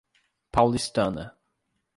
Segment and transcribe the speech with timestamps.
[0.51, 1.37] Paulistana